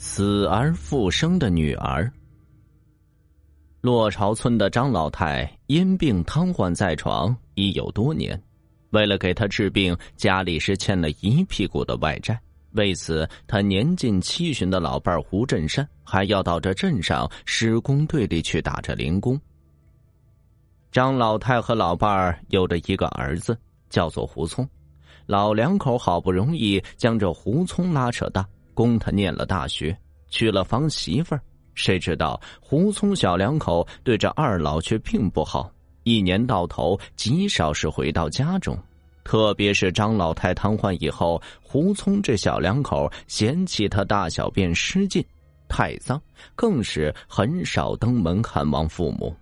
[0.00, 2.10] 死而复生的女儿。
[3.80, 8.40] 洛朝村的张老太因病瘫痪在床已有多年，
[8.90, 12.40] 为了给她治病，家里是欠了一屁股的外债。
[12.72, 19.40] 为此，他年近七旬的老伴胡振山还要到这镇上施工队里去打着零工。
[20.92, 23.58] 张老太和老伴儿有着一个儿子，
[23.90, 24.68] 叫做胡聪。
[25.26, 28.46] 老两口好不容易将这胡聪拉扯大，
[28.78, 31.40] 供他念了大学，娶了房媳妇儿。
[31.74, 35.68] 谁知道胡聪小两口对这二老却并不好，
[36.04, 38.78] 一年到头极少是回到家中，
[39.24, 45.24] 特别是张老太瘫痪以后，胡聪这小两口嫌弃他大小便失禁，
[45.68, 46.22] 太脏，
[46.54, 49.34] 更是很少登门看望父母。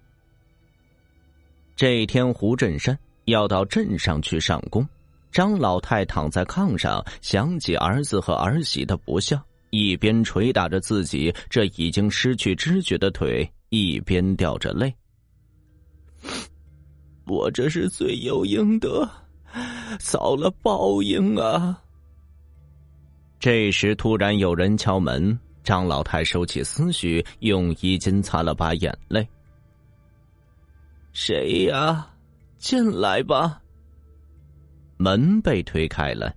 [1.76, 4.88] 这一天，胡振山要到镇上去上工，
[5.30, 9.40] 张老太躺在炕上，想起儿子和儿媳的不孝。
[9.70, 14.94] 一边捶打着自己这已经失去知觉的腿，一边掉着泪。
[17.26, 19.06] 我这是罪有应得，
[19.98, 21.82] 遭了报应啊！
[23.38, 29.28] 这时突然有人敲门，张老太收起思绪，用衣襟擦了把眼泪。
[31.12, 32.08] 谁呀？
[32.58, 33.60] 进来吧。
[34.96, 36.34] 门被推开了，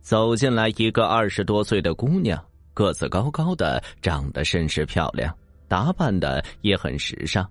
[0.00, 2.42] 走进来一个二十多岁的姑娘。
[2.74, 5.34] 个子高高的，长得甚是漂亮，
[5.66, 7.50] 打扮的也很时尚。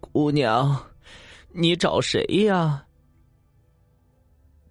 [0.00, 0.82] 姑娘，
[1.52, 2.82] 你找谁呀？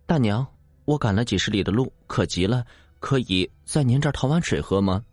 [0.07, 0.43] 大娘，
[0.85, 2.65] 我赶了几十里的路，可急了，
[2.99, 5.05] 可以在您这儿讨碗水喝吗？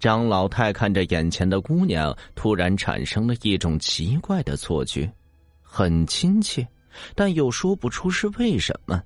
[0.00, 5.12] 张老太看着眼前的姑娘，突然产生了一种奇怪的错觉，
[5.60, 6.66] 很亲切，
[7.14, 9.02] 但又说不出是为什么。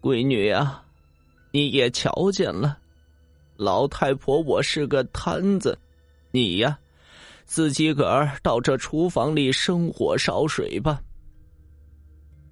[0.00, 0.84] 闺女啊，
[1.50, 2.78] 你也瞧见了，
[3.56, 5.76] 老太婆我是个摊子，
[6.30, 6.78] 你呀，
[7.44, 11.00] 自己个儿到这厨房里生火烧水吧。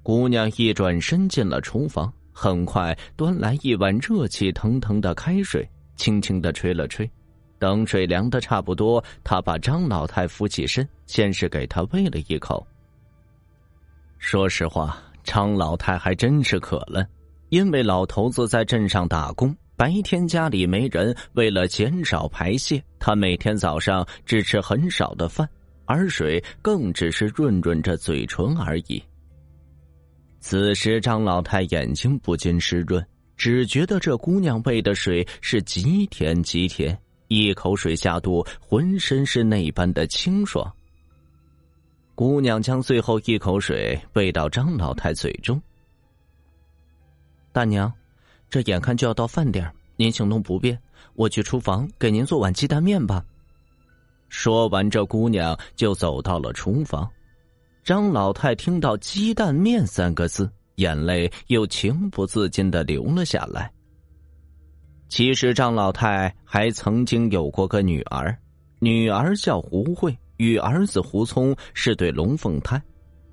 [0.02, 7.08] 姑娘一转身进了厨房，很快端来一碗热气腾腾的开水，轻轻的吹了吹，
[7.58, 12.66] 等水凉的差不多，她把张老太扶起身，先是给她喂了一口。
[14.18, 17.06] 说实话，张老太还真是渴了。
[17.48, 25.48] 因为老头子在镇上打工，白天家里没人，为了减少排泄，他每天早上只吃很少的饭，
[25.84, 29.00] 而水更只是润润着嘴唇而已。
[30.40, 33.04] 此时张老太眼睛不禁湿润，
[33.36, 40.72] 只觉得这姑娘喂的水是极甜极甜，一口水下肚，浑身是那般的清爽。
[42.16, 45.60] 姑娘将最后一口水喂到张老太嘴中。
[47.52, 47.92] 大娘，
[48.48, 50.78] 这眼看就要到饭点您行动不便，
[51.12, 53.22] 我去厨房给您做碗鸡蛋面吧。
[54.30, 57.06] 说完，这姑娘就走到了厨房。
[57.84, 63.70] 张老太听到“鸡蛋面”三个字，眼泪又情不自禁的流了下来。
[65.10, 68.34] 其实，张老太还曾经有过个女儿，
[68.78, 72.80] 女儿叫胡慧，与儿子胡聪是对龙凤胎。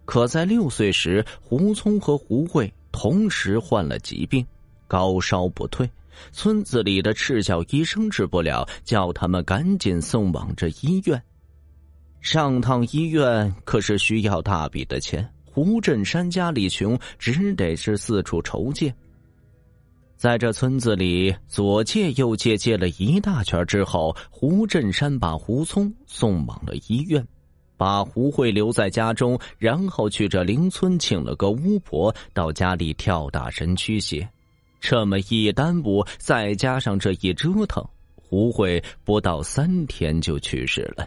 [0.05, 2.73] 可在六岁时，胡聪和胡慧。
[2.95, 4.45] 同时患了疾病，
[4.87, 5.89] 高烧不退，
[6.31, 11.19] 村子里的赤脚医生治不了，叫他们赶紧送往这医院。
[12.21, 18.93] 上趟医院可是需要大笔的钱，胡振山家里穷，只得是四处筹借。
[20.23, 27.27] 在这村子里左借右借，借了一大圈之后，胡振山把胡聪送往了医院。
[27.75, 34.25] 把胡慧留在家中，然后去这邻村请了个巫婆到家里跳大神驱邪。
[34.79, 37.85] 这么一耽误，再加上这一折腾，
[38.15, 41.05] 胡慧不到三天就去世了，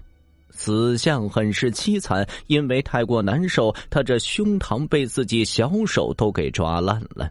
[0.51, 2.29] 死相很是凄惨。
[2.49, 7.31] 因为太过难受，他这胸膛被自己小手都给抓烂了。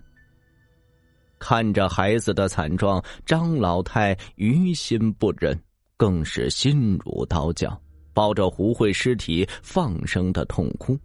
[1.48, 5.56] 看着孩子的惨状，张老太于心不忍，
[5.96, 7.80] 更是心如刀绞。
[8.16, 10.98] 抱着胡慧尸体放声的痛哭。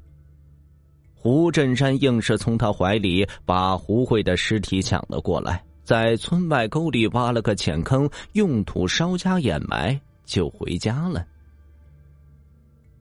[1.14, 11.22] 胡振山硬是从他怀里把胡慧的尸体抢了过来，在村外沟里挖了个浅坑，用土稍加掩埋，就回家了。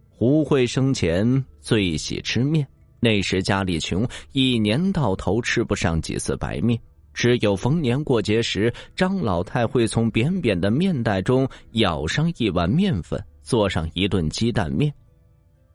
[0.09, 2.67] 胡慧生前最喜吃面，
[2.99, 6.77] 那时家里穷，一年到头吃不上几次白面，
[7.13, 14.93] 只有逢年过节时，张老太会从扁扁的面袋中舀上一碗面粉，做上一顿鸡蛋面。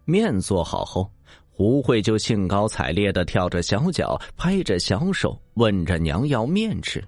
[0.04, 1.10] 面做好后，
[1.50, 7.02] 胡慧就兴高采烈的跳着小脚，拍着小手，问着娘要面吃。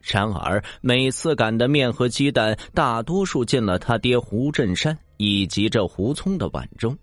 [0.00, 6.96] 然而每次擀的面和鸡蛋，大多数进了他爹胡振山以及这胡聪的碗中，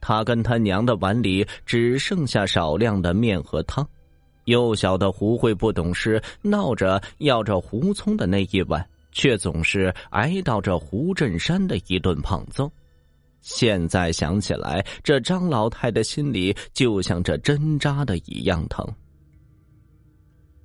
[0.00, 3.86] 他跟他娘的碗里只剩下少量的面和汤。
[4.44, 12.70] 幼小的胡慧不懂事，闹着要着胡聪的那一碗，却总是挨到这胡振山的一顿胖揍。
[13.40, 18.86] 现在想起来，这张老太的心里就像这针扎的一样疼。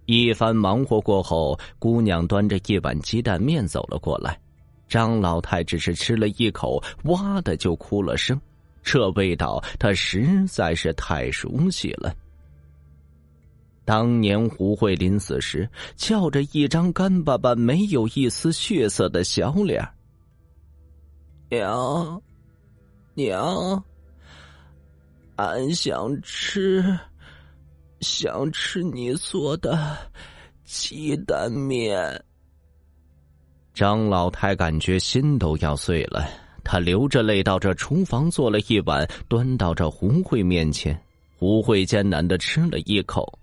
[0.05, 4.37] 一番忙活过后，姑娘端着一碗鸡蛋面走了过来，
[4.87, 8.39] 张老太只是吃了一口，哇的就哭了声。
[8.83, 12.13] 这味道，她实在是太熟悉了。
[13.85, 19.87] 当年胡慧临死时，翘着一张干巴巴、没有一丝血色的小脸。
[21.49, 22.21] 娘。
[23.13, 23.81] 娘，
[25.37, 26.83] 俺想吃，
[28.01, 29.79] 想吃你做的
[30.65, 32.21] 鸡蛋面。
[33.73, 36.27] 张老太感觉心都要碎了，
[36.61, 40.99] 她流着泪到这厨房做了一碗，端到这胡慧面前。
[41.37, 43.39] 胡慧艰难的吃了一口。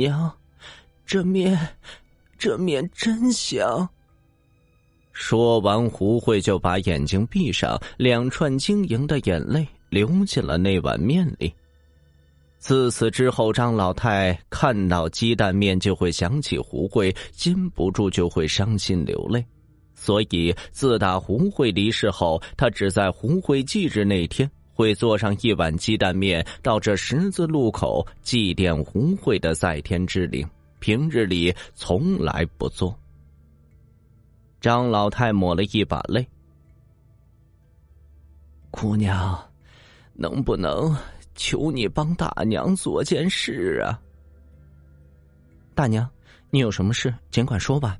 [0.00, 0.32] 娘，
[1.04, 1.58] 这面，
[2.38, 3.86] 这面真香。
[5.12, 11.52] 说完，胡慧就把眼睛闭上，两串晶莹的眼泪流进了那碗面里。
[12.56, 19.44] 自此之后，张老太看到鸡蛋面就会想起胡慧，禁不住就会伤心流泪。
[19.94, 24.50] 所以，自打胡慧离世后，他只在胡慧忌日那天
[24.80, 30.48] 会做上一碗鸡蛋面，到这十字路口祭奠红慧的在天之灵。
[30.78, 32.98] 平日里从来不做。
[34.58, 36.26] 张老太抹了一把泪，
[38.70, 39.38] 姑娘，
[40.14, 40.96] 能不能
[41.34, 44.00] 求你帮大娘做件事啊？
[45.74, 46.08] 大娘，
[46.48, 47.98] 你有什么事尽管说吧。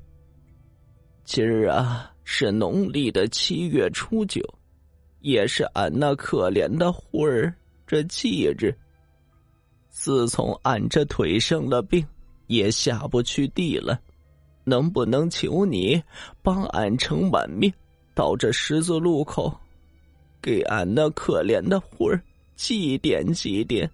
[1.25, 4.41] 今儿啊是农历的七月初九，
[5.21, 7.53] 也是俺那可怜的魂儿
[7.87, 8.75] 这忌日。
[9.89, 12.05] 自从俺这腿生了病，
[12.47, 13.99] 也下不去地了。
[14.63, 16.01] 能不能求你
[16.43, 17.73] 帮俺盛碗面，
[18.13, 19.51] 到这十字路口，
[20.41, 22.21] 给俺那可怜的魂儿
[22.55, 23.89] 祭奠祭奠？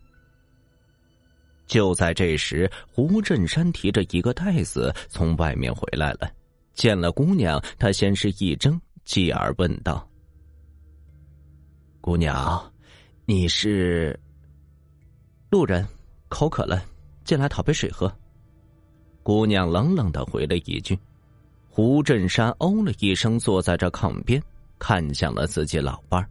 [1.65, 6.29] 就在这时，胡振山提着一个袋子从外面回来了。
[6.73, 10.06] 见了姑娘，他先是一怔，继而问道
[12.07, 12.71] ：“姑娘，
[13.25, 14.17] 你是
[15.49, 15.85] 路人，
[16.29, 16.81] 口渴了，
[17.25, 18.09] 进来讨杯水喝。”
[19.23, 20.97] 姑娘冷冷的回了一句
[21.67, 24.41] ：“胡振山哦了一声，坐在这炕边，
[24.79, 26.29] 看向了自己老伴儿。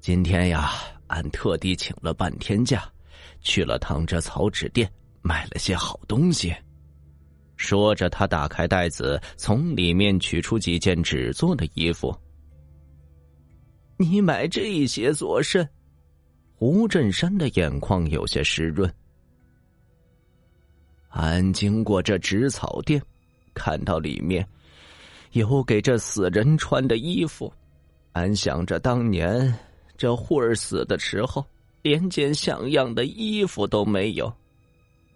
[0.00, 0.72] 今天呀，
[1.08, 2.90] 俺特地请了半天假，
[3.42, 6.56] 去了趟这草纸店，买了些好东西。”
[7.58, 12.18] 说着，他打开袋子，从里面取出几件纸做的衣服。
[14.02, 15.68] 你买这些做甚？
[16.56, 18.90] 胡振山的眼眶有些湿润。
[21.10, 22.98] 俺经过这纸草店，
[23.52, 24.46] 看到里面
[25.32, 27.52] 有给这死人穿的衣服。
[28.12, 29.54] 俺想着当年
[29.98, 31.44] 这慧儿死的时候，
[31.82, 34.32] 连件像样的衣服都没有。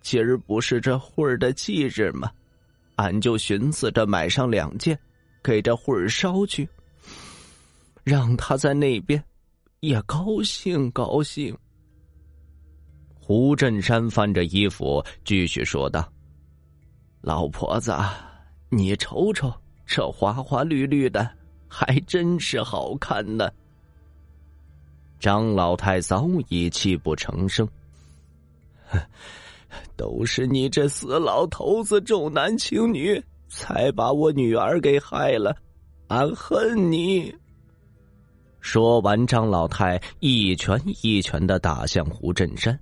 [0.03, 2.31] 今儿不是这慧儿的忌日吗？
[2.97, 4.99] 俺就寻思着买上两件，
[5.43, 6.69] 给这慧儿捎去，
[8.05, 9.23] 让他在那边
[9.81, 11.57] 也高兴高兴。
[13.15, 16.07] 胡振山翻着衣服，继续说道
[17.23, 17.97] ：“老婆子，
[18.69, 19.51] 你瞅瞅，
[19.87, 21.27] 这花花绿绿的，
[21.67, 23.51] 还真是好看呢。”
[25.19, 27.67] 张老太早已泣不成声
[29.97, 33.19] ：“都是你这死老头子重男轻女，
[33.49, 35.57] 才把我女儿给害了，
[36.09, 37.35] 俺恨你！”
[38.65, 42.77] 说完，张老太一拳一拳的打向胡振山。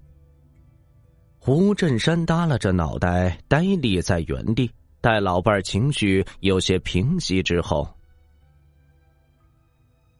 [1.41, 4.71] 胡振山耷拉着脑袋，呆立在原地。
[5.01, 7.93] 待老伴儿情绪有些平息之后，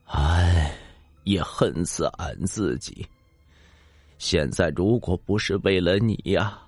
[0.07, 0.77] 唉，
[1.23, 3.07] 也恨死俺自己。
[4.19, 6.61] 现在如果不是为了你呀，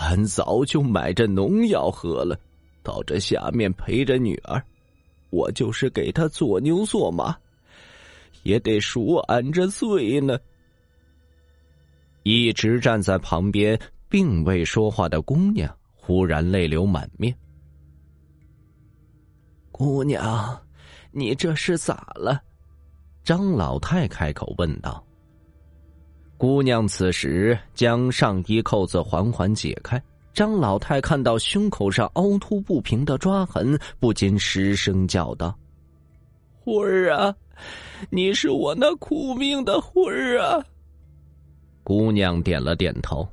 [0.00, 2.38] 俺早就买着农药喝了，
[2.82, 4.62] 到这下面陪着女儿，
[5.30, 7.34] 我就是给他做牛做马，
[8.44, 10.38] 也得赎俺这罪呢。
[12.22, 17.36] 一直站在旁边并未说话的姑娘，忽然泪流满面。
[19.72, 20.58] 姑娘，
[21.10, 22.40] 你这是咋了？
[23.24, 25.04] 张老太开口问道。
[26.36, 35.56] 姑娘此时将上衣扣子缓缓解开，张老太看到胸口上凹凸不平的抓痕，不禁失声叫道
[36.64, 37.34] ：“魂儿啊，
[38.10, 40.64] 你是我那苦命的魂儿啊！”
[41.84, 43.28] 姑娘点了点头。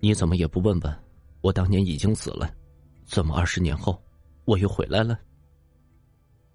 [0.00, 0.96] 你怎么也不问问，
[1.42, 2.50] 我当年已经死了，
[3.04, 4.00] 怎么二十年后
[4.44, 5.18] 我又回来了？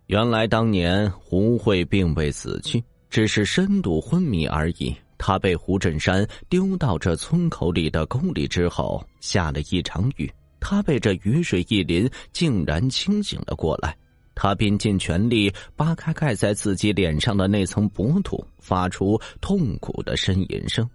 [0.07, 2.83] 原来当年胡慧并未死去。
[3.09, 4.91] 只是深度昏迷而已。
[5.19, 10.27] 他被胡振山丢到这村口里的沟里之后，下了一场雨。
[10.59, 13.95] 他被这雨水一淋，竟然清醒了过来。
[14.35, 20.89] 他便尽全力扒开盖在自己脸上的那层薄土，发出痛苦的呻吟声。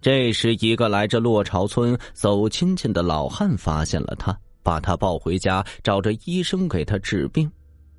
[0.00, 7.50] 这时，一个来着落潮村走亲戚的老汉发现了他，把他抱回家，找着医生给他治病。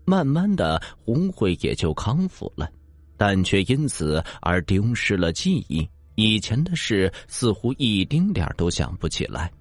[0.05, 2.69] 慢慢的，红慧也就康复了。
[3.17, 9.51] 但却因此而丢失了记忆，以前的事似乎一丁点都想不起来。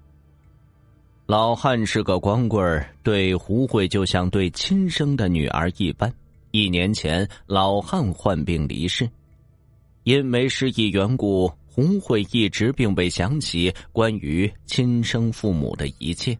[1.27, 6.09] 老汉是个光棍对胡慧就像对亲生的女儿一般。
[6.51, 9.09] 一年前，老汉患病离世，
[10.03, 16.37] 因为失忆缘故，胡慧一直并未想起关于亲生父母的一切，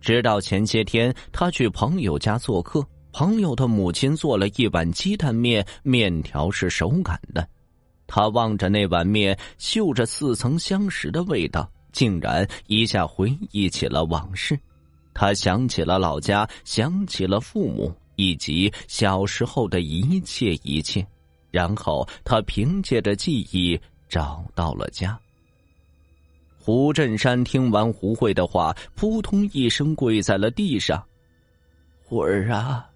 [0.00, 2.86] 直到前些天，他去朋友家做客。
[3.12, 7.44] 朋友的母亲做了一碗鸡蛋面，面条是手擀的。
[8.06, 14.58] 他望着那碗面，嗅着似曾相识的味道，竟然一下回忆起了往事。
[15.14, 21.04] 他想起了老家，想起了父母，以及小时候的一切一切。
[21.50, 25.18] 然后他凭借着记忆找到了家。
[26.58, 31.02] 胡振山听完胡慧的话，扑通一声跪在了地上
[32.04, 32.86] ：“慧儿啊！”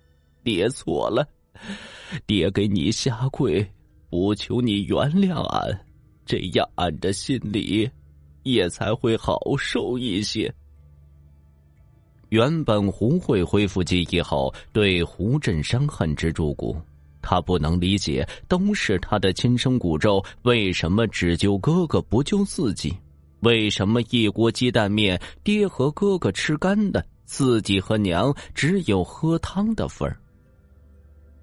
[0.44, 1.26] 爹错了，
[2.26, 3.66] 爹给你下跪，
[4.10, 5.86] 不求你原谅俺，
[6.26, 7.90] 这样俺的心里
[8.52, 10.52] 也才会好受一些。
[12.28, 16.76] 原本胡慧恢复记忆后，对胡振山恨之入骨，
[17.20, 22.96] 他不能理解，都是他的亲生骨肉，为什么只救哥哥不救自己？
[23.40, 30.16] 为什么一锅鸡蛋面，爹和哥哥吃干的，自己和娘只有喝汤的份儿？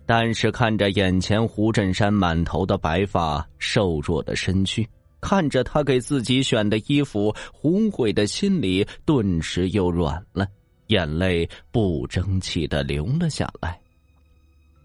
[0.05, 4.87] 但是看着眼前胡振山满头的白发、瘦弱的身躯，
[5.19, 10.47] 看着他给自己选的衣服，胡慧的心里顿时又软了，
[10.87, 13.79] 眼泪不争气的流了下来。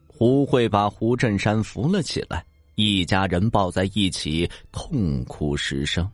[0.06, 2.44] 胡慧把胡振山扶了起来，
[2.76, 6.08] 一家人抱在一起痛哭失声。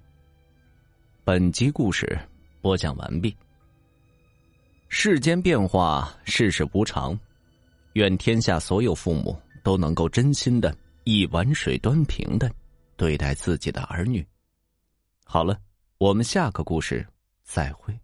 [1.25, 2.19] 本集故事
[2.61, 3.37] 播讲完毕。
[4.89, 7.19] 世间变化，世事无常。
[7.93, 12.51] 愿天下所有父母都能够真心的一碗水端平的
[12.99, 14.27] 对待自己的儿女。
[15.25, 15.59] 好了，
[15.99, 17.07] 我们下个故事
[17.45, 17.99] 再会。